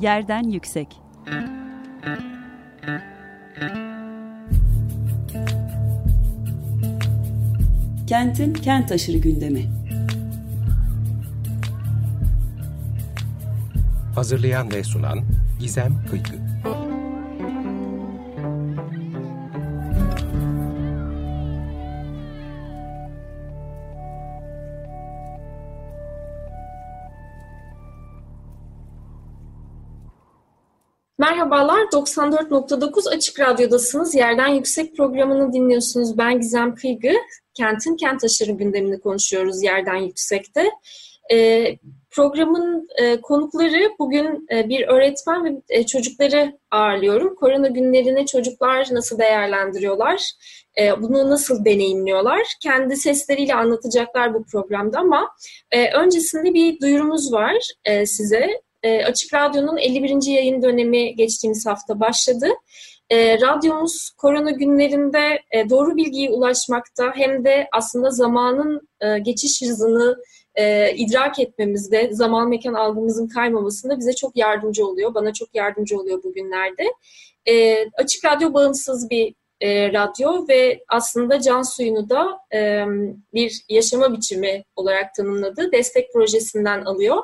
[0.00, 0.88] Yerden Yüksek.
[8.06, 9.70] Kentin kent aşırı gündemi.
[14.14, 15.20] Hazırlayan ve sunan
[15.60, 16.53] Gizem Kıykı
[31.44, 34.14] Merhabalar, 94.9 Açık Radyo'dasınız.
[34.14, 36.18] Yerden Yüksek programını dinliyorsunuz.
[36.18, 37.12] Ben Gizem Kıygı.
[37.54, 40.70] Kentin kent aşırı gündemini konuşuyoruz Yerden Yüksek'te.
[41.32, 41.76] Ee,
[42.10, 47.34] programın e, konukları bugün e, bir öğretmen ve e, çocukları ağırlıyorum.
[47.34, 50.22] Korona günlerini çocuklar nasıl değerlendiriyorlar?
[50.80, 52.42] E, bunu nasıl deneyimliyorlar?
[52.62, 55.28] Kendi sesleriyle anlatacaklar bu programda ama
[55.70, 58.64] e, öncesinde bir duyurumuz var e, size.
[58.84, 60.32] E, Açık Radyo'nun 51.
[60.32, 62.46] yayın dönemi geçtiğimiz hafta başladı.
[63.10, 70.16] E, radyomuz korona günlerinde e, doğru bilgiye ulaşmakta hem de aslında zamanın e, geçiş hızını
[70.54, 75.14] e, idrak etmemizde, zaman mekan algımızın kaymamasında bize çok yardımcı oluyor.
[75.14, 76.84] Bana çok yardımcı oluyor bugünlerde.
[77.48, 82.84] E, Açık Radyo bağımsız bir e, radyo ve aslında Can Suyu'nu da e,
[83.34, 85.72] bir yaşama biçimi olarak tanımladı.
[85.72, 87.16] Destek projesinden alıyor.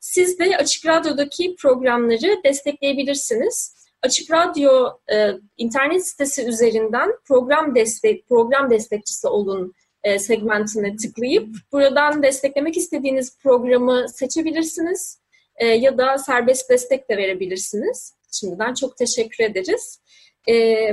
[0.00, 3.78] Siz de Açık Radyo'daki programları destekleyebilirsiniz.
[4.02, 12.22] Açık Radyo e, internet sitesi üzerinden program destek program destekçisi olun e, segmentine tıklayıp buradan
[12.22, 15.20] desteklemek istediğiniz programı seçebilirsiniz
[15.56, 18.14] e, ya da serbest destek de verebilirsiniz.
[18.32, 20.00] Şimdiden çok teşekkür ederiz.
[20.48, 20.88] E,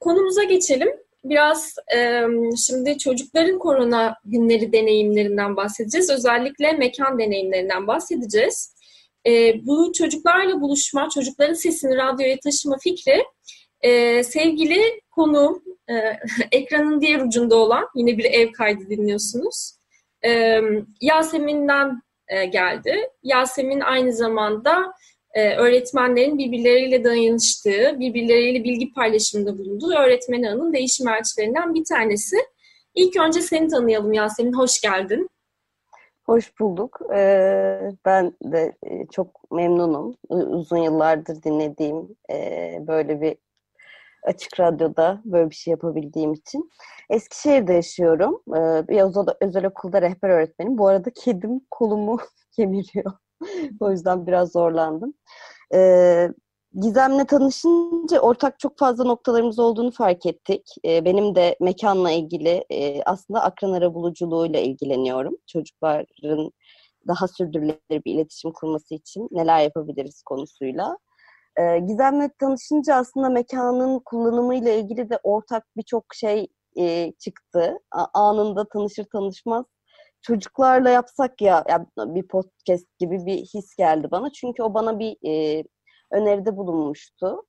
[0.00, 0.88] konumuza geçelim.
[1.28, 2.22] Biraz e,
[2.66, 6.10] şimdi çocukların korona günleri deneyimlerinden bahsedeceğiz.
[6.10, 8.76] Özellikle mekan deneyimlerinden bahsedeceğiz.
[9.26, 13.24] E, bu çocuklarla buluşma, çocukların sesini radyoya taşıma fikri
[13.80, 15.94] e, sevgili konuğum, e,
[16.52, 19.72] ekranın diğer ucunda olan, yine bir ev kaydı dinliyorsunuz.
[20.24, 20.60] E,
[21.00, 23.10] Yasemin'den e, geldi.
[23.22, 24.92] Yasemin aynı zamanda
[25.36, 32.36] e, öğretmenlerin birbirleriyle dayanıştığı, birbirleriyle bilgi paylaşımında bulunduğu öğretmen ağının değişim elçilerinden bir tanesi.
[32.94, 35.28] İlk önce seni tanıyalım Yasemin, hoş geldin.
[36.24, 37.00] Hoş bulduk.
[37.14, 40.16] Ee, ben de e, çok memnunum.
[40.28, 43.36] Uzun yıllardır dinlediğim e, böyle bir
[44.22, 46.70] açık radyoda böyle bir şey yapabildiğim için.
[47.10, 48.42] Eskişehir'de yaşıyorum.
[48.48, 50.78] Ee, bir özel, özel okulda rehber öğretmenim.
[50.78, 52.18] Bu arada kedim kolumu
[52.56, 53.12] kemiriyor.
[53.80, 55.14] o yüzden biraz zorlandım.
[55.74, 56.28] Ee,
[56.82, 60.62] Gizem'le tanışınca ortak çok fazla noktalarımız olduğunu fark ettik.
[60.84, 65.36] Ee, benim de mekanla ilgili e, aslında akran arabuluculuğuyla ilgileniyorum.
[65.46, 66.52] Çocukların
[67.08, 70.98] daha sürdürülebilir bir iletişim kurması için neler yapabiliriz konusuyla.
[71.60, 76.46] Ee, Gizem'le tanışınca aslında mekanın kullanımıyla ilgili de ortak birçok şey
[76.78, 77.78] e, çıktı.
[77.90, 79.64] A- anında tanışır tanışmaz
[80.26, 84.32] çocuklarla yapsak ya, ya bir podcast gibi bir his geldi bana.
[84.32, 85.64] Çünkü o bana bir e,
[86.12, 87.42] öneride bulunmuştu.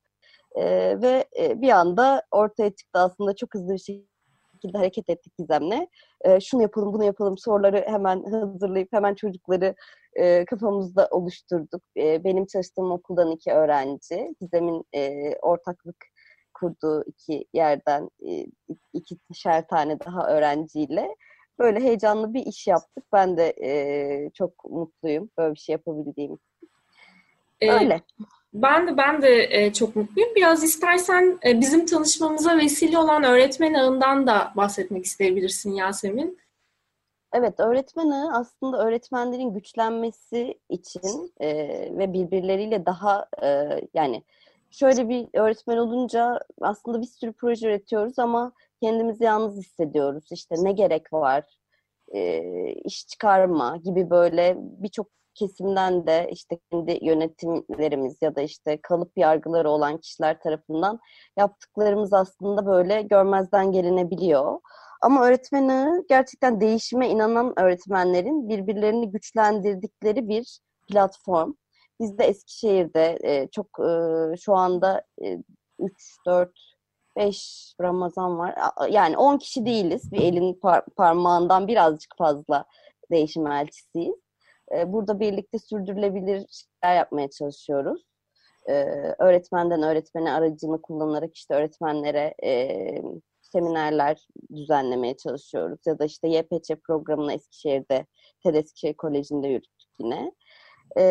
[0.56, 0.66] E,
[1.02, 5.88] ve e, bir anda ortaya çıktı aslında çok hızlı bir şekilde hareket ettik Gizem'le.
[6.22, 9.76] E, şunu yapalım, bunu yapalım soruları hemen hazırlayıp hemen çocukları
[10.14, 11.82] e, kafamızda oluşturduk.
[11.98, 16.06] E, benim çalıştığım okuldan iki öğrenci, Gizem'in e, ortaklık
[16.54, 18.46] kurduğu iki yerden e,
[18.94, 21.16] iki şer tane daha öğrenciyle
[21.60, 23.04] böyle heyecanlı bir iş yaptık.
[23.14, 26.40] Ben de e, çok mutluyum böyle bir şey yapabildiğim
[27.62, 28.02] Ee, Öyle.
[28.54, 30.30] Ben de ben de e, çok mutluyum.
[30.36, 36.40] Biraz istersen e, bizim tanışmamıza vesile olan öğretmen ağından da bahsetmek isteyebilirsin Yasemin.
[37.34, 41.48] Evet, öğretmen ağı aslında öğretmenlerin güçlenmesi için e,
[41.98, 44.24] ve birbirleriyle daha e, yani
[44.72, 48.52] şöyle bir öğretmen olunca aslında bir sürü proje üretiyoruz ama
[48.82, 50.32] kendimizi yalnız hissediyoruz.
[50.32, 51.58] İşte ne gerek var,
[52.14, 52.42] e,
[52.74, 59.70] iş çıkarma gibi böyle birçok kesimden de işte kendi yönetimlerimiz ya da işte kalıp yargıları
[59.70, 61.00] olan kişiler tarafından
[61.38, 64.60] yaptıklarımız aslında böyle görmezden gelinebiliyor.
[65.02, 71.54] Ama öğretmeni gerçekten değişime inanan öğretmenlerin birbirlerini güçlendirdikleri bir platform.
[72.00, 75.38] Biz de Eskişehir'de e, çok e, şu anda e,
[75.80, 76.77] 3, 4,
[77.18, 78.56] 5 Ramazan var.
[78.90, 80.12] Yani 10 kişi değiliz.
[80.12, 82.66] Bir elin par- parmağından birazcık fazla
[83.12, 84.16] değişim elçisiyiz.
[84.76, 86.46] E, burada birlikte sürdürülebilir
[86.84, 88.02] şeyler yapmaya çalışıyoruz.
[88.70, 88.74] E,
[89.20, 92.78] öğretmenden öğretmene aracını kullanarak işte öğretmenlere e,
[93.42, 95.80] seminerler düzenlemeye çalışıyoruz.
[95.86, 98.06] Ya da işte YPÇ programını Eskişehir'de,
[98.44, 100.32] TED Eskişehir Koleji'nde yürüttük yine.
[100.98, 101.04] E,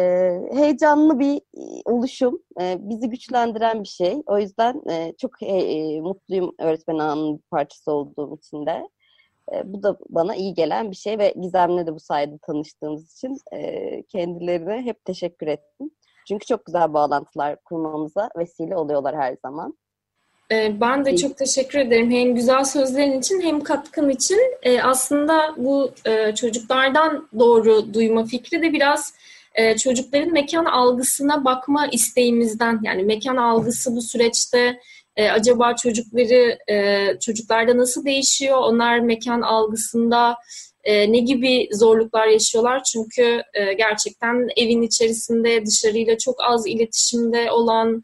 [0.52, 1.40] heyecanlı bir
[1.84, 4.22] oluşum, e, bizi güçlendiren bir şey.
[4.26, 8.88] O yüzden e, çok e, mutluyum öğretmen ağının bir parçası olduğum için de.
[9.54, 13.38] E, bu da bana iyi gelen bir şey ve Gizem'le de bu sayede tanıştığımız için
[13.52, 15.90] e, kendilerine hep teşekkür ettim.
[16.28, 19.78] Çünkü çok güzel bağlantılar kurmamıza vesile oluyorlar her zaman.
[20.50, 24.38] Ben de çok teşekkür ederim hem güzel sözlerin için hem katkın için.
[24.82, 29.14] Aslında bu e, çocuklardan doğru duyma fikri de biraz
[29.56, 34.80] e, çocukların mekan algısına bakma isteğimizden yani mekan algısı bu süreçte
[35.16, 36.58] e, acaba çocukları
[37.20, 38.58] çocuklarda nasıl değişiyor?
[38.58, 40.36] Onlar mekan algısında
[40.86, 42.82] ne gibi zorluklar yaşıyorlar?
[42.82, 43.42] Çünkü
[43.78, 48.02] gerçekten evin içerisinde dışarıyla çok az iletişimde olan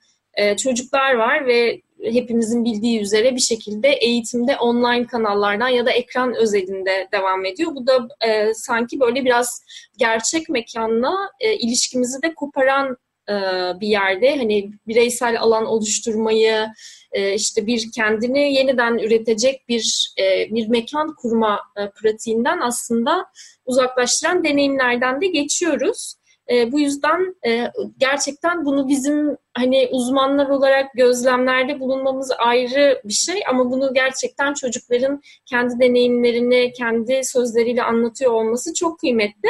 [0.62, 7.08] çocuklar var ve hepimizin bildiği üzere bir şekilde eğitimde online kanallardan ya da ekran özelinde
[7.12, 7.74] devam ediyor.
[7.74, 9.62] Bu da e, sanki böyle biraz
[9.98, 12.96] gerçek mekanla e, ilişkimizi de koparan
[13.28, 13.34] e,
[13.80, 14.36] bir yerde.
[14.36, 16.66] Hani bireysel alan oluşturmayı,
[17.12, 23.26] e, işte bir kendini yeniden üretecek bir e, bir mekan kurma e, pratiğinden aslında
[23.66, 26.14] uzaklaştıran deneyimlerden de geçiyoruz.
[26.50, 33.42] E, bu yüzden e, gerçekten bunu bizim hani uzmanlar olarak gözlemlerde bulunmamız ayrı bir şey
[33.48, 39.48] ama bunu gerçekten çocukların kendi deneyimlerini kendi sözleriyle anlatıyor olması çok kıymetli.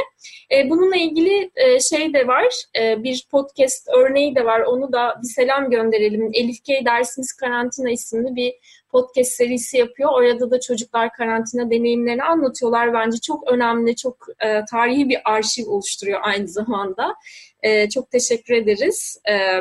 [0.52, 4.60] E, bununla ilgili e, şey de var, e, bir podcast örneği de var.
[4.60, 6.30] Onu da bir selam gönderelim.
[6.34, 6.84] Elif K.
[6.84, 8.54] Dersimiz Karantina isimli bir
[8.92, 10.10] podcast serisi yapıyor.
[10.12, 12.94] Orada da çocuklar karantina deneyimlerini anlatıyorlar.
[12.94, 17.14] Bence çok önemli, çok e, tarihi bir arşiv oluşturuyor aynı zamanda.
[17.62, 19.20] E, çok teşekkür ederiz.
[19.30, 19.60] E,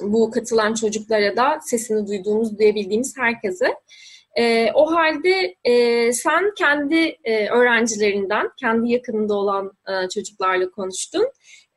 [0.00, 3.74] bu katılan çocuklara da sesini duyduğumuz, duyabildiğimiz herkese.
[4.38, 11.26] E, o halde e, sen kendi e, öğrencilerinden, kendi yakınında olan e, çocuklarla konuştun.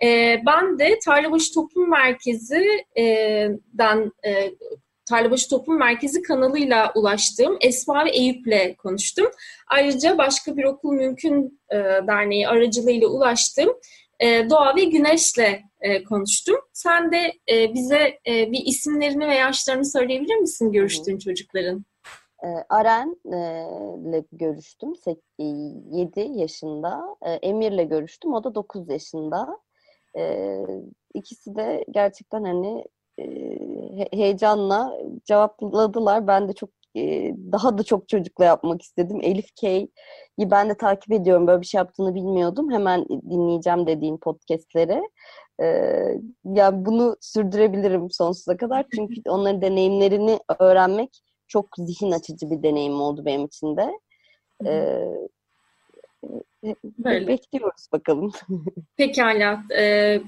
[0.04, 4.52] E, ben de Tarlabaşı Toplum Merkezi'den e,
[5.10, 9.28] Tarlabaşı Toplum Merkezi kanalıyla ulaştığım Esma ve Eyüp'le konuştum.
[9.68, 11.76] Ayrıca başka bir okul mümkün e,
[12.08, 13.70] derneği aracılığıyla ulaştım.
[14.20, 16.56] E, Doğa ve Güneş'le e, konuştum.
[16.74, 21.20] Sen de e, bize e, bir isimlerini ve yaşlarını söyleyebilir misin görüştüğün Hı.
[21.20, 21.86] çocukların?
[22.44, 23.18] E, Aren
[24.08, 24.94] ile görüştüm
[25.40, 27.18] 7 yaşında.
[27.26, 29.60] E, Emir'le görüştüm o da 9 yaşında.
[30.18, 30.58] E,
[31.14, 32.84] ikisi de gerçekten hani
[34.12, 36.28] heyecanla cevapladılar.
[36.28, 36.70] Ben de çok
[37.52, 39.20] daha da çok çocukla yapmak istedim.
[39.22, 39.90] Elif K'yi
[40.40, 41.48] ben de takip ediyorum.
[41.48, 42.72] Böyle bir şey yaptığını bilmiyordum.
[42.72, 45.02] Hemen dinleyeceğim dediğin podcastleri.
[45.62, 48.86] Ee, yani bunu sürdürebilirim sonsuza kadar.
[48.96, 54.00] Çünkü onların deneyimlerini öğrenmek çok zihin açıcı bir deneyim oldu benim için de.
[56.84, 57.28] Böyle.
[57.28, 58.32] Bekliyoruz bakalım.
[58.98, 59.64] Pekala.
[59.78, 60.22] Ee,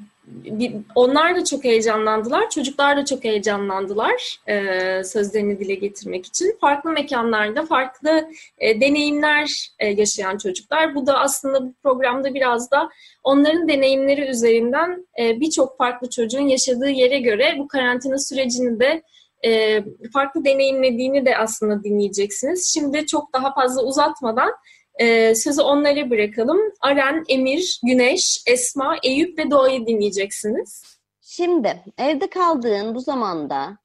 [0.95, 2.49] onlar da çok heyecanlandılar.
[2.49, 6.57] Çocuklar da çok heyecanlandılar e, sözlerini dile getirmek için.
[6.61, 10.95] Farklı mekanlarda farklı e, deneyimler e, yaşayan çocuklar.
[10.95, 12.89] Bu da aslında bu programda biraz da
[13.23, 19.01] onların deneyimleri üzerinden e, birçok farklı çocuğun yaşadığı yere göre bu karantina sürecini de
[19.45, 19.83] e,
[20.13, 22.73] farklı deneyimlediğini de aslında dinleyeceksiniz.
[22.73, 24.51] Şimdi çok daha fazla uzatmadan
[24.99, 26.59] ee, sözü onlara bırakalım.
[26.81, 30.99] Aren, Emir, Güneş, Esma, Eyüp ve Doğa'yı dinleyeceksiniz.
[31.21, 33.77] Şimdi evde kaldığın bu zamanda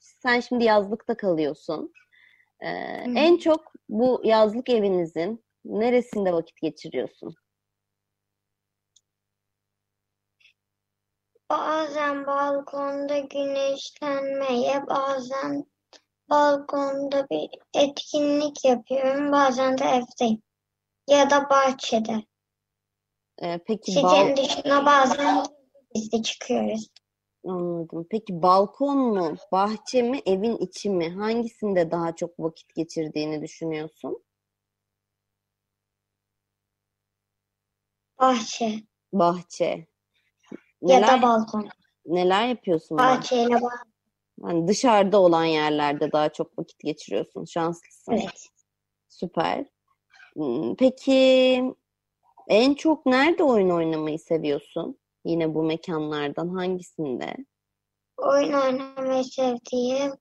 [0.00, 1.92] sen şimdi yazlıkta kalıyorsun.
[2.60, 2.68] Ee,
[3.16, 7.34] en çok bu yazlık evinizin neresinde vakit geçiriyorsun?
[11.50, 15.64] Bazen balkonda güneşlenmeye, bazen
[16.30, 20.42] balkonda bir etkinlik yapıyorum, bazen de evdeyim
[21.08, 22.24] ya da bahçede.
[23.42, 24.36] Ee, peki Sitenin bal...
[24.36, 25.44] dışına bazen
[25.94, 26.88] biz de çıkıyoruz.
[27.44, 28.06] Anladım.
[28.10, 31.10] Peki balkon mu, bahçe mi, evin içi mi?
[31.10, 34.22] Hangisinde daha çok vakit geçirdiğini düşünüyorsun?
[38.18, 38.74] Bahçe.
[39.12, 39.86] Bahçe.
[40.82, 41.68] Neler, ya da balkon.
[42.06, 42.98] Neler yapıyorsun?
[42.98, 43.92] Bahçeyle balkon.
[44.44, 47.44] Yani dışarıda olan yerlerde daha çok vakit geçiriyorsun.
[47.44, 48.12] Şanslısın.
[48.12, 48.48] Evet.
[49.08, 49.66] Süper.
[50.78, 51.62] Peki
[52.48, 54.98] en çok nerede oyun oynamayı seviyorsun?
[55.24, 57.36] Yine bu mekanlardan hangisinde?
[58.16, 60.12] Oyun oynamayı sevdiğim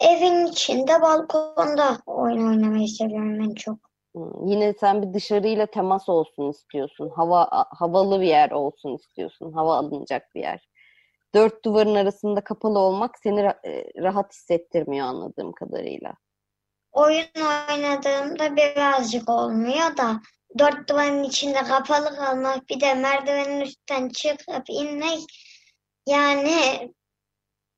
[0.00, 3.78] evin içinde balkonda oyun oynamayı seviyorum en çok.
[4.44, 7.08] Yine sen bir dışarıyla temas olsun istiyorsun.
[7.08, 9.52] Hava havalı bir yer olsun istiyorsun.
[9.52, 10.68] Hava alınacak bir yer.
[11.34, 13.44] Dört duvarın arasında kapalı olmak seni
[14.02, 16.14] rahat hissettirmiyor anladığım kadarıyla
[16.96, 20.20] oyun oynadığımda birazcık olmuyor da
[20.58, 25.20] dört duvarın içinde kapalı kalmak, bir de merdivenin üstten çıkıp inmek.
[26.06, 26.92] Yani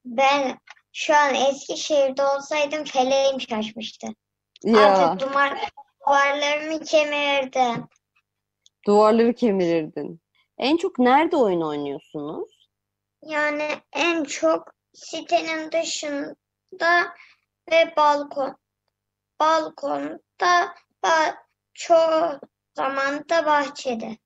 [0.04, 0.58] ben
[0.92, 4.06] şu an Eskişehir'de olsaydım feleğim şaşmıştı.
[4.64, 5.58] Ya Artık duvar,
[6.06, 7.88] duvarlarımı kemirirdim.
[8.86, 10.20] duvarları kemirirdin.
[10.58, 12.68] En çok nerede oyun oynuyorsunuz?
[13.22, 17.14] Yani en çok sitenin dışında
[17.72, 18.56] ve balkon.
[19.40, 21.34] Balkonda ba
[21.74, 22.40] çoğu
[22.76, 24.16] zaman da bahçede.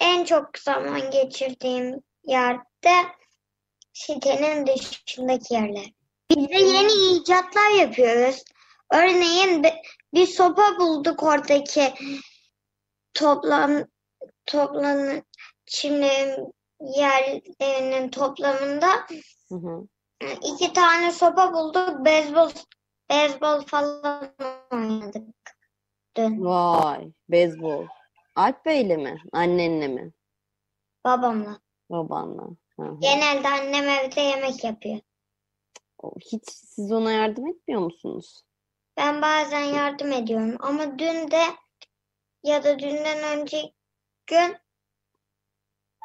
[0.00, 2.94] En çok zaman geçirdiğim yerde
[3.92, 5.86] sitenin dışındaki yerler.
[6.30, 8.42] Biz de yeni icatlar yapıyoruz.
[8.92, 9.82] Örneğin bi-
[10.14, 11.94] bir sopa bulduk oradaki
[13.14, 13.84] toplam
[14.46, 15.22] toplan
[15.66, 18.86] çimlerin yerlerinin toplamında
[19.48, 19.86] Hı hı.
[20.42, 22.04] iki tane sopa bulduk.
[22.04, 22.50] Beyzbol
[23.10, 24.34] beyzbol falan
[24.72, 25.22] oynadık
[26.16, 27.86] dün Vay, beyzbol.
[28.36, 29.22] Alp Bey'le mi?
[29.32, 30.12] Annenle mi?
[31.04, 31.60] babamla.
[31.90, 32.42] Babanla.
[32.80, 32.98] Hı hı.
[33.00, 35.00] Genelde annem evde yemek yapıyor.
[36.02, 38.42] O- Hiç siz ona yardım etmiyor musunuz?
[38.96, 41.42] Ben bazen yardım ediyorum ama dün de
[42.44, 43.74] ya da dünden önceki
[44.26, 44.56] gün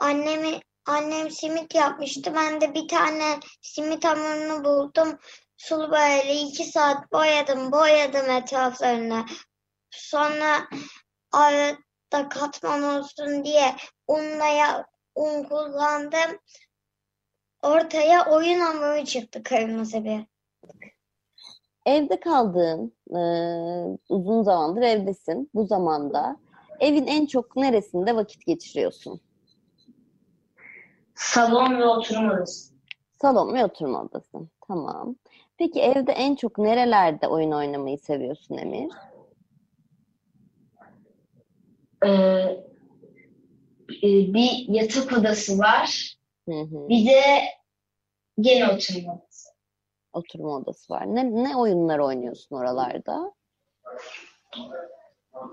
[0.01, 2.33] annemi annem simit yapmıştı.
[2.35, 5.19] Ben de bir tane simit hamurunu buldum.
[5.63, 9.25] Sulu boyayla iki saat boyadım, boyadım etraflarını.
[9.89, 10.67] Sonra
[11.31, 13.75] arada katman olsun diye
[14.07, 16.39] unla ya, un kullandım.
[17.61, 20.25] Ortaya oyun hamuru çıktı kırmızı bir.
[21.85, 23.19] Evde kaldığın, e,
[24.09, 25.49] uzun zamandır evdesin.
[25.53, 26.37] Bu zamanda
[26.79, 29.21] evin en çok neresinde vakit geçiriyorsun?
[31.15, 32.73] Salon ve oturma odası.
[33.21, 34.37] Salon ve oturma odası.
[34.67, 35.15] Tamam.
[35.57, 38.91] Peki evde en çok nerelerde oyun oynamayı seviyorsun Emir?
[42.05, 42.09] Ee,
[44.03, 46.15] e, bir yatak odası var.
[46.49, 46.89] Hı hı.
[46.89, 47.21] Bir de
[48.39, 49.49] gene oturma odası.
[50.13, 51.15] Oturma odası var.
[51.15, 53.33] Ne, ne oyunlar oynuyorsun oralarda?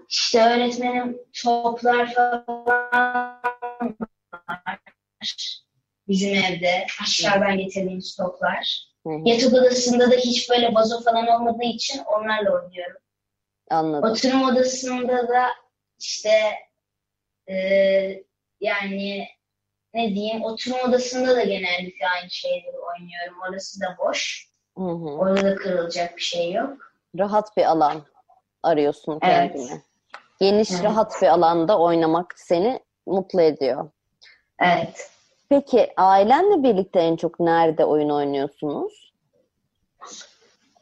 [0.09, 3.41] İşte öğretmenim toplar falan var.
[6.09, 8.90] Bizim evde aşağıdan getirdiğimiz toplar.
[9.07, 9.23] Hı hı.
[9.25, 13.01] Yatak odasında da hiç böyle vazo falan olmadığı için onlarla oynuyorum.
[13.71, 14.11] Anladım.
[14.11, 15.47] Oturma odasında da
[15.99, 16.31] işte
[17.49, 17.55] e,
[18.61, 19.27] yani
[19.95, 23.37] ne diyeyim oturma odasında da genellikle aynı şeyleri oynuyorum.
[23.51, 24.49] Orası da boş.
[24.79, 25.19] Hı hı.
[25.19, 26.93] Orada da kırılacak bir şey yok.
[27.19, 28.03] Rahat bir alan
[28.63, 29.53] arıyorsun Evet.
[29.53, 29.83] kendine.
[30.41, 30.85] Geniş, Evet.
[30.85, 33.91] rahat bir alanda oynamak seni mutlu ediyor.
[34.61, 35.11] Evet.
[35.51, 39.13] Peki ailenle birlikte en çok nerede oyun oynuyorsunuz?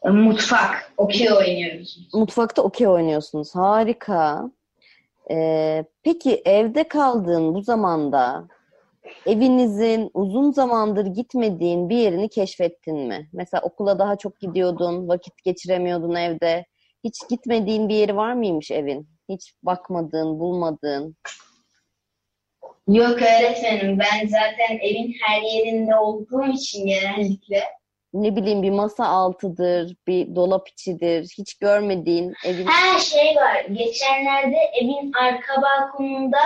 [0.05, 0.93] Mutfak.
[0.97, 2.09] Okey oynuyoruz.
[2.15, 3.55] Mutfakta okey oynuyorsunuz.
[3.55, 4.51] Harika.
[5.31, 8.49] Ee, peki evde kaldığın bu zamanda
[9.27, 13.29] evinizin uzun zamandır gitmediğin bir yerini keşfettin mi?
[13.33, 16.67] Mesela okula daha çok gidiyordun, vakit geçiremiyordun evde.
[17.05, 19.09] Hiç gitmediğin bir yeri var mıymış evin?
[19.29, 21.17] Hiç bakmadığın, bulmadığın.
[22.89, 27.65] Yok öğretmenim ben zaten evin her yerinde olduğum için genellikle
[28.13, 31.35] Ne bileyim bir masa altıdır, bir dolap içidir.
[31.39, 33.65] Hiç görmediğin evin Her şey var.
[33.65, 36.41] Geçenlerde evin arka balkonunda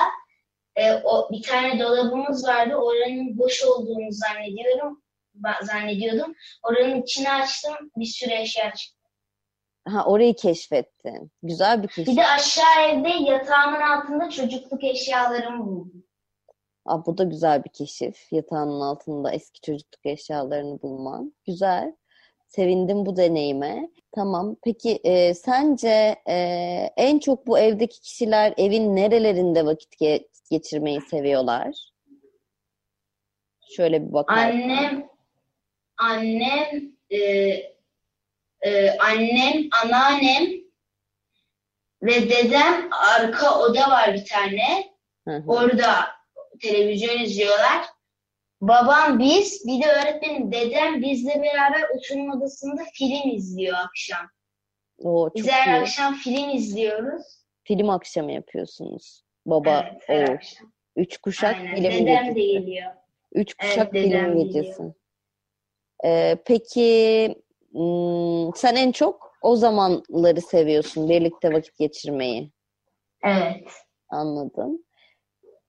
[0.77, 2.75] e, o bir tane dolabımız vardı.
[2.75, 5.03] Oranın boş olduğunu zannediyorum.
[5.63, 6.35] Zannediyordum.
[6.63, 7.75] Oranın içini açtım.
[7.97, 9.09] Bir sürü eşya çıktı.
[9.89, 11.31] Ha orayı keşfettin.
[11.43, 12.07] Güzel bir keşif.
[12.07, 16.05] Bir de aşağı evde yatağımın altında çocukluk eşyalarımı buldum.
[16.85, 18.33] Aa, bu da güzel bir keşif.
[18.33, 21.33] Yatağının altında eski çocukluk eşyalarını bulman.
[21.47, 21.97] Güzel.
[22.47, 23.91] Sevindim bu deneyime.
[24.13, 24.57] Tamam.
[24.65, 26.35] Peki e, sence e,
[26.97, 31.93] en çok bu evdeki kişiler evin nerelerinde vakit ge- geçirmeyi seviyorlar?
[33.77, 34.41] Şöyle bir bakalım.
[34.41, 35.09] Annem,
[35.99, 37.19] annem, e,
[38.61, 40.63] e, annem, anneannem
[42.03, 44.93] ve dedem arka oda var bir tane.
[45.29, 45.45] Hı hı.
[45.47, 46.22] Orada
[46.63, 47.85] televizyon izliyorlar.
[48.61, 54.27] Babam biz, bir de öğretmenim dedem bizle beraber oturma odasında film izliyor akşam.
[54.99, 55.81] Oo, çok Biz her iyi.
[55.81, 57.23] akşam film izliyoruz.
[57.65, 59.23] Film akşamı yapıyorsunuz.
[59.47, 60.35] Baba, Evet, her oğul.
[60.35, 60.73] akşam.
[60.97, 61.75] Üç kuşak Aynen.
[61.75, 62.35] film Dedem de gecesi.
[62.49, 62.91] geliyor.
[63.33, 64.45] Üç Evet, kuşak dedem film geliyor.
[64.65, 64.83] gecesi.
[66.05, 67.29] Ee, peki
[67.73, 72.51] hmm, sen en çok o zamanları seviyorsun, birlikte vakit geçirmeyi.
[73.25, 73.69] Evet.
[74.09, 74.83] Anladım.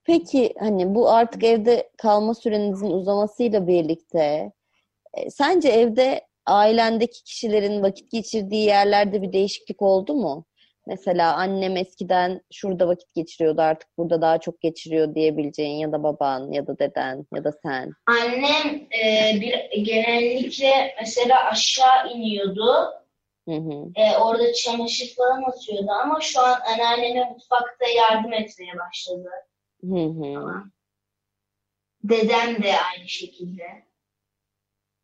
[0.05, 4.51] Peki hani bu artık evde kalma sürenizin uzamasıyla birlikte
[5.13, 10.45] e, sence evde ailendeki kişilerin vakit geçirdiği yerlerde bir değişiklik oldu mu?
[10.87, 16.51] Mesela annem eskiden şurada vakit geçiriyordu artık burada daha çok geçiriyor diyebileceğin ya da baban
[16.51, 17.91] ya da deden ya da sen.
[18.07, 22.93] Annem e, bir genellikle mesela aşağı iniyordu.
[23.49, 23.91] Hı hı.
[23.95, 29.29] E, orada çamaşır falan atıyordu ama şu an anneanneme mutfakta yardım etmeye başladı.
[29.83, 30.63] Hı hı.
[32.03, 33.83] Dedem de aynı şekilde.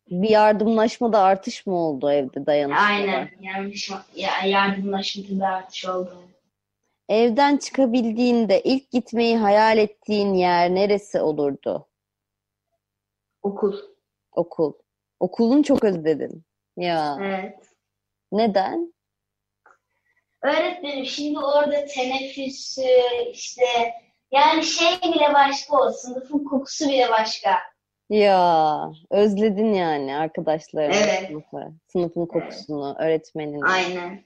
[0.10, 2.84] Bir yardımlaşmada artış mı oldu evde dayanışmada?
[2.84, 3.30] Aynen.
[3.42, 6.24] Yanlış ya, yardımlaşmada artış oldu.
[7.10, 11.88] Evden çıkabildiğinde ilk gitmeyi hayal ettiğin yer neresi olurdu?
[13.42, 13.78] Okul.
[14.32, 14.74] Okul.
[15.20, 16.44] Okulun çok özledin.
[16.78, 17.60] Ya Evet.
[18.32, 18.94] neden?
[20.42, 22.82] Öğretmenim şimdi orada teneffüsü
[23.32, 23.66] işte
[24.32, 25.92] yani şey bile başka o.
[25.92, 27.60] Sınıfın kokusu bile başka.
[28.10, 31.28] Ya özledin yani arkadaşlarını, Evet.
[31.28, 33.66] sınıfı, sınıfın kokusunu, öğretmenini.
[33.66, 34.24] Aynen.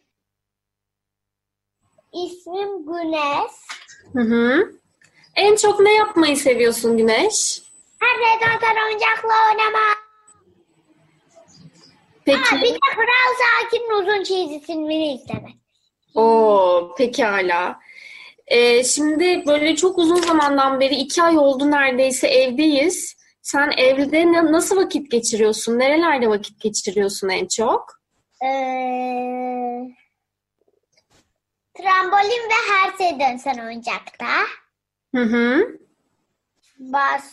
[2.14, 3.52] İsmim Güneş.
[4.14, 4.72] Hı hı.
[5.36, 7.62] En çok ne yapmayı seviyorsun Güneş?
[8.00, 9.98] Her şeyden oyuncakla oynamak.
[12.26, 12.40] Peki.
[12.40, 15.56] Ha, bir de Kral Sakin'in uzun çizgi filmini izlemek.
[16.16, 17.80] Oo, pekala.
[18.54, 23.16] Ee, şimdi böyle çok uzun zamandan beri iki ay oldu neredeyse evdeyiz.
[23.42, 25.80] Sen evde na- nasıl vakit geçiriyorsun?
[25.80, 28.00] Nerelerde vakit geçiriyorsun en çok?
[28.44, 28.48] Ee,
[31.74, 34.26] trambolin ve her şey dönsen oyuncakta.
[35.16, 35.78] Hı hı.
[36.80, 37.24] Bas.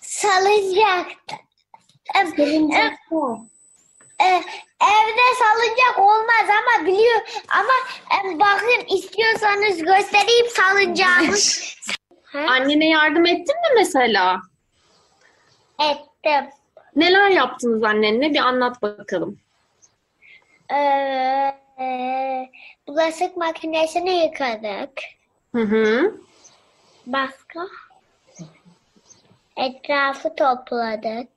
[0.00, 1.36] Salıncakta.
[2.14, 2.32] Em,
[4.20, 4.24] e,
[4.80, 7.72] evde salıncak olmaz ama biliyor ama
[8.24, 11.36] em, bakın istiyorsanız göstereyim salıncağımı.
[12.32, 12.38] Ha?
[12.38, 14.40] Annene yardım ettin mi mesela?
[15.80, 16.50] Ettim.
[16.96, 18.30] Neler yaptınız annenle?
[18.30, 19.38] Bir anlat bakalım.
[20.72, 20.76] Ee,
[21.80, 22.50] e,
[22.88, 24.90] bulaşık makinesini yıkadık.
[25.54, 26.14] Hı hı.
[27.06, 27.66] Başka?
[29.56, 31.28] Etrafı topladık.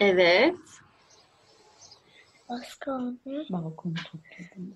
[0.00, 0.54] Evet.
[2.48, 3.44] Başka ne?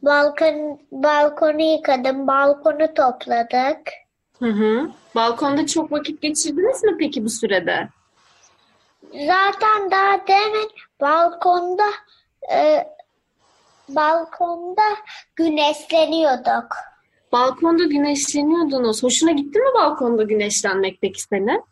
[0.02, 2.26] Balkon, balkonu yıkadım.
[2.26, 3.78] Balkonu topladık.
[4.38, 4.90] Hı hı.
[5.14, 7.88] Balkonda çok vakit geçirdiniz mi peki bu sürede?
[9.12, 11.84] Zaten daha demin balkonda
[12.52, 12.86] e,
[13.88, 14.82] balkonda
[15.36, 16.76] güneşleniyorduk.
[17.32, 19.02] Balkonda güneşleniyordunuz.
[19.02, 21.64] Hoşuna gitti mi balkonda güneşlenmek peki senin?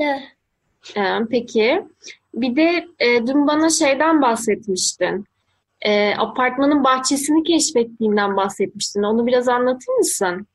[0.00, 0.22] De.
[0.96, 1.84] Ee, peki.
[2.34, 5.26] Bir de e, dün bana şeyden bahsetmiştin.
[5.80, 9.02] E, apartmanın bahçesini keşfettiğinden bahsetmiştin.
[9.02, 10.46] Onu biraz anlatır mısın?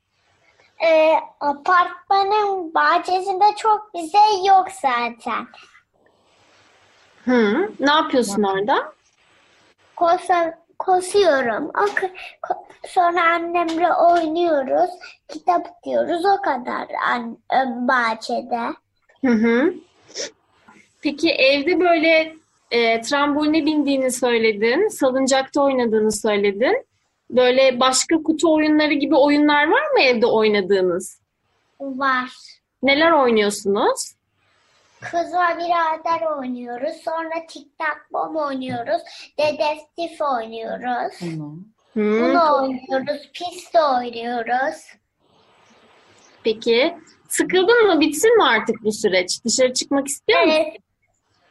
[0.87, 5.47] E, apartmanın bahçesinde çok bir şey yok zaten.
[7.25, 7.71] Hı.
[7.79, 8.93] Ne yapıyorsun orada?
[9.95, 11.65] Kosa, kosuyorum.
[11.69, 12.11] O, k-
[12.43, 14.89] ko- sonra annemle oynuyoruz.
[15.27, 16.25] Kitap diyoruz.
[16.25, 18.61] O kadar an, e, bahçede.
[19.25, 19.73] Hı hı.
[21.01, 22.35] Peki evde böyle
[22.71, 26.85] e, tramboline bindiğini söyledin, salıncakta oynadığını söyledin.
[27.29, 31.21] Böyle başka kutu oyunları gibi oyunlar var mı evde oynadığınız?
[31.79, 32.29] Var.
[32.83, 34.13] Neler oynuyorsunuz?
[35.01, 36.95] Kız ve birader oynuyoruz.
[37.03, 39.01] Sonra tik-tak bom oynuyoruz.
[39.39, 41.21] Dedektif oynuyoruz.
[41.21, 41.49] Hı.
[41.95, 43.31] Bunu oynuyoruz.
[43.33, 44.85] Piste oynuyoruz.
[46.43, 47.99] Peki sıkıldın mı?
[47.99, 49.45] Bitsin mi artık bu süreç?
[49.45, 50.57] Dışarı çıkmak istiyor musun?
[50.59, 50.88] Evet.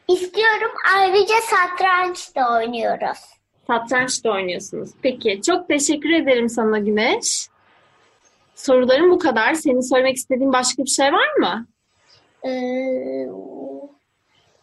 [0.08, 0.70] İstiyorum.
[0.96, 3.18] Ayrıca satranç da oynuyoruz.
[3.66, 4.90] Satranç da oynuyorsunuz.
[5.02, 7.48] Peki çok teşekkür ederim sana Güneş.
[8.54, 9.54] Sorularım bu kadar.
[9.54, 11.66] Senin söylemek istediğin başka bir şey var mı?
[12.44, 13.26] Ee,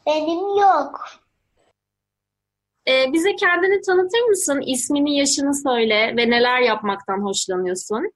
[0.06, 1.06] benim yok.
[2.88, 4.62] Ee, bize kendini tanıtır mısın?
[4.68, 8.12] İsmini, yaşını söyle ve neler yapmaktan hoşlanıyorsun?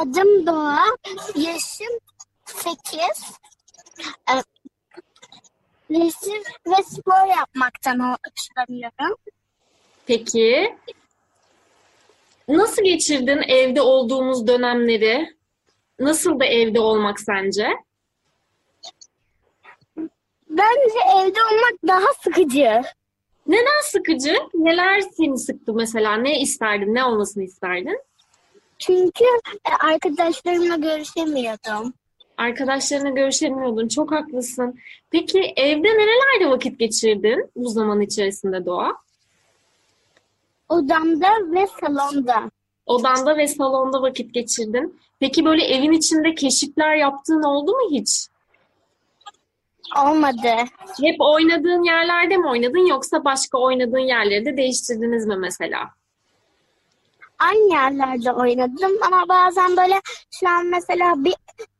[0.00, 0.84] Adım Doğa.
[1.36, 1.98] Yaşım
[2.46, 3.00] 8.
[5.90, 9.16] Resim ve spor yapmaktan hoşlanıyorum.
[10.06, 10.76] Peki.
[12.48, 15.36] Nasıl geçirdin evde olduğumuz dönemleri?
[15.98, 17.68] Nasıl da evde olmak sence?
[20.50, 22.82] Bence evde olmak daha sıkıcı.
[23.46, 24.36] Neden sıkıcı?
[24.54, 26.16] Neler seni sıktı mesela?
[26.16, 26.94] Ne isterdin?
[26.94, 28.00] Ne olmasını isterdin?
[28.78, 29.24] Çünkü
[29.64, 31.94] e, arkadaşlarımla görüşemiyordum.
[32.36, 33.88] Arkadaşlarına görüşemiyordun.
[33.88, 34.78] Çok haklısın.
[35.10, 38.96] Peki evde nerelerde vakit geçirdin bu zaman içerisinde Doğa?
[40.68, 42.50] Odamda ve salonda.
[42.86, 45.00] Odanda ve salonda vakit geçirdin.
[45.20, 48.26] Peki böyle evin içinde keşifler yaptığın oldu mu hiç?
[50.06, 50.54] Olmadı.
[51.02, 55.90] Hep oynadığın yerlerde mi oynadın yoksa başka oynadığın yerleri de değiştirdiniz mi mesela?
[57.38, 61.34] aynı yerlerde oynadım ama bazen böyle şu an mesela bir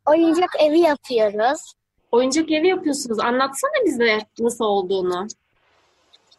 [0.06, 1.72] oyuncak evi yapıyoruz.
[2.12, 3.18] Oyuncak evi yapıyorsunuz.
[3.20, 5.26] Anlatsana bize nasıl olduğunu.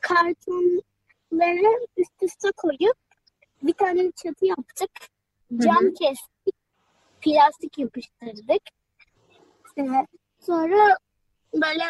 [0.02, 2.98] Kartonları üst üste koyup
[3.64, 4.92] bir tane çatı yaptık.
[5.58, 5.94] Cam Hı hı.
[5.94, 6.56] kestik.
[7.22, 8.62] Plastik yapıştırdık.
[9.68, 9.88] İşte
[10.40, 10.98] sonra
[11.54, 11.84] böyle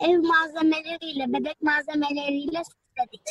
[0.00, 3.22] ev malzemeleriyle, bebek malzemeleriyle süsledik.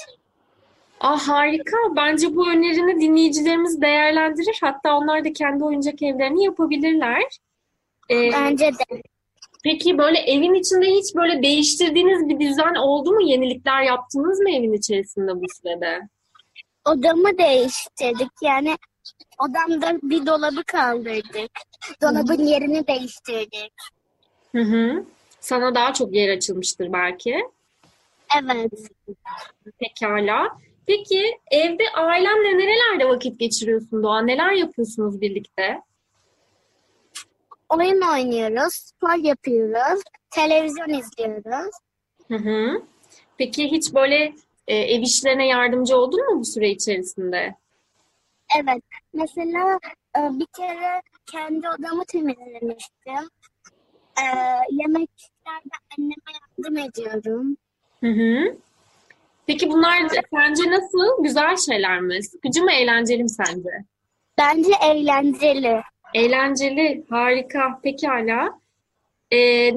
[1.00, 1.78] Aa, harika.
[1.96, 4.58] Bence bu önerini dinleyicilerimiz değerlendirir.
[4.62, 7.24] Hatta onlar da kendi oyuncak evlerini yapabilirler.
[8.10, 9.02] Ee, Bence de.
[9.64, 13.22] peki böyle evin içinde hiç böyle değiştirdiğiniz bir düzen oldu mu?
[13.22, 16.02] Yenilikler yaptınız mı evin içerisinde bu sürede?
[16.86, 18.32] Odamı değiştirdik.
[18.44, 18.78] Yani
[19.40, 21.52] odamda bir dolabı kaldırdık.
[22.02, 23.74] Dolabın yerini değiştirdik.
[24.56, 25.06] Hı hı.
[25.40, 27.40] Sana daha çok yer açılmıştır belki.
[28.44, 28.72] Evet.
[29.80, 30.48] Pekala.
[30.88, 34.28] Peki evde ailenle nerelerde vakit geçiriyorsun Doğan?
[34.28, 35.82] Neler yapıyorsunuz birlikte?
[37.70, 40.02] Oyun oynuyoruz, spor yapıyoruz,
[40.32, 41.76] televizyon izliyoruz.
[42.28, 42.82] Hı hı.
[43.38, 44.34] Peki hiç böyle
[44.68, 47.56] e, ev işlerine yardımcı oldun mu bu süre içerisinde?
[48.60, 48.84] Evet.
[49.14, 49.80] Mesela
[50.18, 53.30] e, bir kere kendi odamı temizlemiştim.
[54.18, 54.26] E,
[54.72, 57.58] yemeklerde anneme yardım ediyorum.
[58.00, 58.58] Hı hı.
[59.48, 61.24] Peki bunlar sence nasıl?
[61.24, 62.24] Güzel şeyler mi?
[62.24, 63.70] Sıkıcı mı, eğlenceli mi sence?
[64.38, 65.82] Bence eğlenceli.
[66.14, 68.60] Eğlenceli, harika, pekala.
[69.34, 69.74] Ee,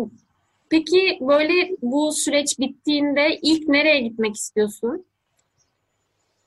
[0.71, 5.05] peki böyle bu süreç bittiğinde ilk nereye gitmek istiyorsun?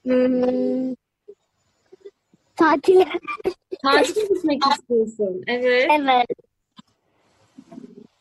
[0.03, 0.93] Hmm.
[2.55, 3.05] Tatil.
[3.83, 5.43] Tatile gitmek istiyorsun.
[5.47, 5.89] Evet.
[5.99, 6.27] Evet.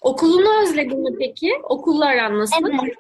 [0.01, 1.53] Okulunu özledin mi peki?
[1.63, 2.67] Okulla aran nasıl?
[2.71, 2.95] Evet.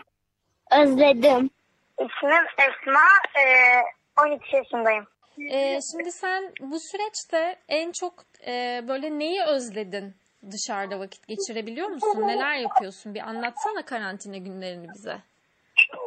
[0.80, 1.50] Özledim.
[1.98, 3.00] İsmim Esma.
[3.38, 3.82] Ee,
[4.26, 5.04] 12 yaşındayım.
[5.50, 8.14] Ee, şimdi sen bu süreçte en çok
[8.46, 10.14] e, böyle neyi özledin
[10.50, 12.26] dışarıda vakit geçirebiliyor musun?
[12.26, 13.14] Neler yapıyorsun?
[13.14, 15.18] Bir anlatsana karantina günlerini bize.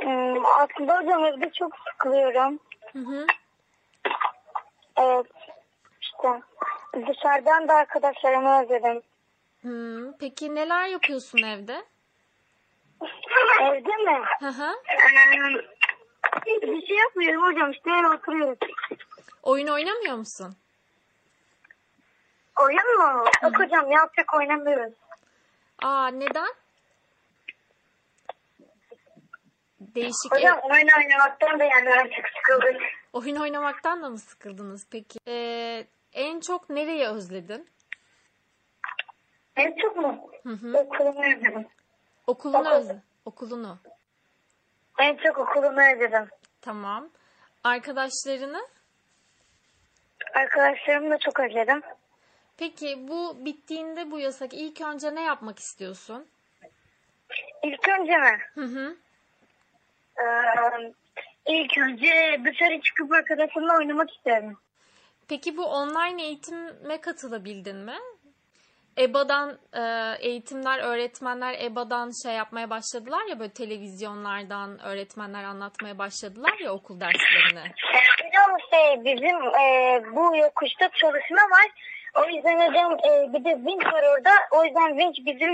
[0.01, 2.59] Hmm, aslında hocam evde çok sıkılıyorum.
[2.93, 3.27] Hı hı.
[4.97, 5.25] Evet.
[6.01, 6.41] İşte
[7.07, 9.01] dışarıdan da arkadaşlarımı özledim.
[9.61, 11.85] Hmm, peki neler yapıyorsun evde?
[13.61, 14.21] Evde mi?
[14.39, 14.71] Hı hı.
[16.47, 18.57] Ee, bir şey yapmıyorum hocam işte oturuyoruz.
[19.43, 20.55] Oyun oynamıyor musun?
[22.61, 23.25] Oyun mu?
[23.43, 24.93] Yok hocam ya pek oynamıyoruz.
[25.83, 26.47] Aa neden?
[29.79, 32.81] Değişik Hocam ev- oyun oynamaktan da yani artık sıkıldık.
[33.13, 35.19] oyun oynamaktan da mı sıkıldınız peki?
[35.27, 37.69] Ee, en çok nereyi özledin?
[39.55, 40.29] En çok mu?
[40.43, 40.77] Hı hı.
[40.77, 41.67] Okulumu özledim.
[42.27, 42.71] Okulunu Okul.
[42.71, 43.01] özle.
[43.25, 43.79] Okulunu.
[44.99, 46.27] En çok okulumu özledim.
[46.61, 47.09] Tamam.
[47.63, 48.67] Arkadaşlarını?
[50.35, 51.81] Arkadaşlarımı da çok özledim.
[52.57, 56.27] Peki bu bittiğinde bu yasak ilk önce ne yapmak istiyorsun?
[57.63, 58.39] İlk önce mi?
[58.53, 58.95] Hı hı.
[60.19, 60.93] Ee,
[61.45, 64.57] ilk önce dışarı çıkıp arkadaşımla oynamak isterim.
[65.27, 67.95] Peki bu online eğitime katılabildin mi?
[68.97, 69.81] EBA'dan e,
[70.19, 77.71] eğitimler, öğretmenler EBA'dan şey yapmaya başladılar ya böyle televizyonlardan öğretmenler anlatmaya başladılar ya okul derslerini.
[78.23, 81.94] Hocam şey bizim e, bu yokuşta çalışma var.
[82.15, 84.29] O yüzden hocam e, bir de vinç var orada.
[84.51, 85.53] O yüzden vinç bizim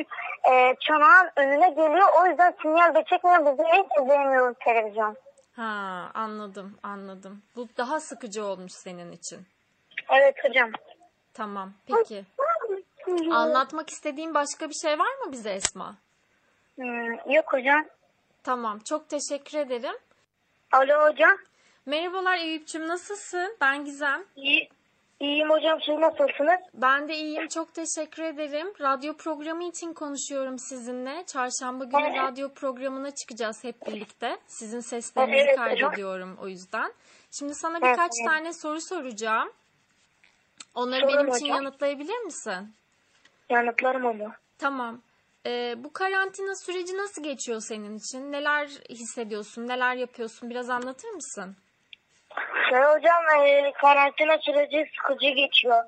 [0.52, 2.08] e, çanağın önüne geliyor.
[2.21, 3.39] O yüzden sinyal de çekmiyor.
[3.39, 5.15] Biz de hiç izleyemiyoruz televizyon.
[5.56, 7.41] Ha anladım anladım.
[7.56, 9.39] Bu daha sıkıcı olmuş senin için.
[10.10, 10.71] Evet hocam.
[11.34, 12.26] Tamam peki.
[13.32, 15.95] Anlatmak istediğin başka bir şey var mı bize Esma?
[16.76, 17.86] Hmm, yok hocam.
[18.43, 19.95] Tamam çok teşekkür ederim.
[20.71, 21.38] Alo hocam.
[21.86, 23.58] Merhabalar Eyüp'cüm nasılsın?
[23.62, 24.24] Ben Gizem.
[24.36, 24.69] İyi,
[25.22, 25.80] iyiyim hocam.
[25.86, 26.60] Siz nasılsınız?
[26.74, 27.48] Ben de iyiyim.
[27.48, 28.68] Çok teşekkür ederim.
[28.82, 31.24] Radyo programı için konuşuyorum sizinle.
[31.28, 32.18] Çarşamba günü Evet.
[32.18, 34.38] radyo programına çıkacağız hep birlikte.
[34.48, 36.94] Sizin seslerinizi Evet, kaydediyorum o yüzden.
[37.40, 38.28] Şimdi sana birkaç evet.
[38.32, 39.52] tane soru soracağım.
[40.76, 41.64] Onları Sorun benim için hocam.
[41.64, 42.74] yanıtlayabilir misin?
[43.50, 44.36] Yanıtlarım ama.
[44.58, 45.02] Tamam.
[45.46, 48.32] Ee, bu karantina süreci nasıl geçiyor senin için?
[48.32, 49.68] Neler hissediyorsun?
[49.68, 50.50] Neler yapıyorsun?
[50.50, 51.56] Biraz anlatır mısın?
[52.70, 55.84] Şey hocam e, karantina süreci sıkıcı geçiyor.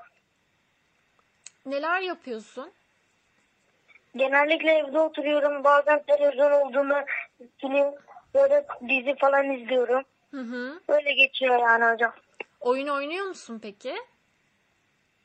[1.65, 2.71] Neler yapıyorsun?
[4.15, 5.63] Genellikle evde oturuyorum.
[5.63, 7.05] Bazen televizyon olduğunda
[7.61, 7.95] film
[8.33, 10.03] böyle dizi falan izliyorum.
[10.31, 10.79] Hı hı.
[10.89, 12.13] Böyle geçiyor yani hocam.
[12.59, 13.95] Oyun oynuyor musun peki?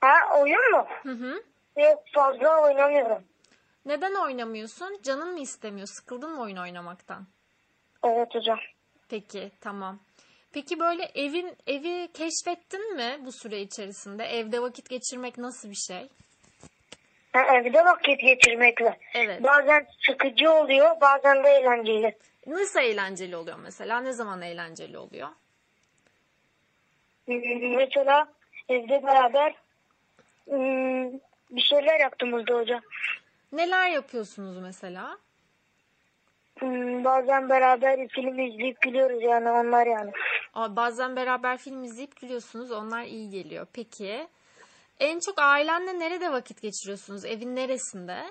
[0.00, 0.86] Ha oyun mu?
[1.02, 1.42] Hı hı.
[1.76, 3.24] Yok fazla oynamıyorum.
[3.86, 4.98] Neden oynamıyorsun?
[5.02, 5.86] Canın mı istemiyor?
[5.86, 7.26] Sıkıldın mı oyun oynamaktan?
[8.04, 8.58] Evet hocam.
[9.08, 9.98] Peki, tamam.
[10.52, 14.24] Peki böyle evin evi keşfettin mi bu süre içerisinde?
[14.24, 16.08] Evde vakit geçirmek nasıl bir şey?
[17.32, 18.98] Ha, evde vakit geçirmekle.
[19.14, 19.42] Evet.
[19.42, 22.16] Bazen sıkıcı oluyor, bazen de eğlenceli.
[22.46, 24.00] Nasıl eğlenceli oluyor mesela?
[24.00, 25.28] Ne zaman eğlenceli oluyor?
[27.26, 28.28] Hmm, Mesela
[28.68, 29.54] evde beraber
[30.48, 31.12] hmm,
[31.50, 32.80] bir şeyler yaptığımızda hocam.
[33.52, 35.18] Neler yapıyorsunuz mesela?
[36.58, 40.10] Hmm, Bazen beraber film izleyip gülüyoruz yani onlar yani.
[40.68, 42.70] Bazen beraber film izleyip gülüyorsunuz.
[42.72, 43.66] Onlar iyi geliyor.
[43.72, 44.28] Peki
[45.00, 47.24] en çok ailenle nerede vakit geçiriyorsunuz?
[47.24, 48.24] Evin neresinde?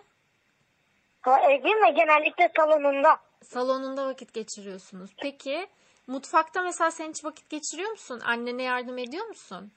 [1.21, 3.19] Ha, evim de genellikle salonunda.
[3.43, 5.11] Salonunda vakit geçiriyorsunuz.
[5.21, 5.67] Peki
[6.07, 8.21] mutfakta mesela sen hiç vakit geçiriyor musun?
[8.25, 9.71] Annene yardım ediyor musun?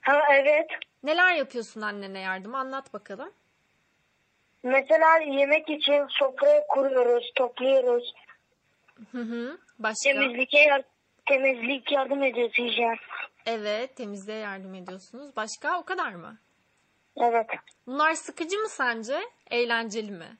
[0.00, 0.66] Ha, evet.
[1.02, 2.54] Neler yapıyorsun annene yardım?
[2.54, 3.32] Anlat bakalım.
[4.62, 8.12] Mesela yemek için sofrayı kuruyoruz, topluyoruz.
[9.12, 9.58] Hı hı.
[9.78, 10.02] Başka?
[10.12, 10.82] Temizlik, yar-
[11.28, 12.96] temizlik yardım ediyoruz hijyen.
[13.46, 15.36] Evet, temizliğe yardım ediyorsunuz.
[15.36, 16.38] Başka o kadar mı?
[17.16, 17.46] Evet.
[17.86, 19.20] Bunlar sıkıcı mı sence?
[19.50, 20.36] Eğlenceli mi?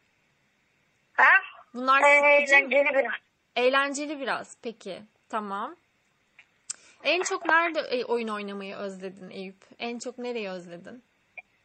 [1.12, 1.30] Ha?
[1.74, 2.60] Bunlar Ee, sıkıcı mı?
[2.74, 3.12] eğlenceli biraz.
[3.56, 4.56] Eğlenceli biraz.
[4.62, 5.02] Peki.
[5.28, 5.76] Tamam.
[7.04, 9.64] En çok nerede e, oyun oynamayı özledin Eyüp?
[9.78, 11.02] En çok nereyi özledin?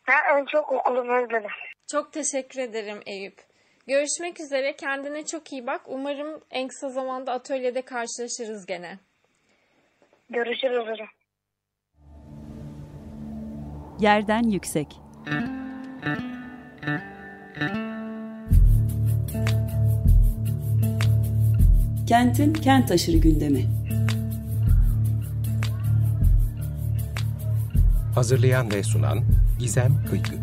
[0.04, 1.50] Ha, en çok okulumu özledim.
[1.92, 3.42] Çok teşekkür ederim Eyüp.
[3.88, 4.76] Görüşmek üzere.
[4.76, 5.82] Kendine çok iyi bak.
[5.86, 9.00] Umarım en kısa zamanda atölyede karşılaşırız gene.
[10.30, 11.08] Görüşürüz hocam.
[14.00, 14.88] Yerden yüksek.
[22.08, 23.66] Kentin kent aşırı gündemi.
[28.16, 29.20] Hazırlayan ve sunan
[29.60, 30.43] Gizem Kıykı.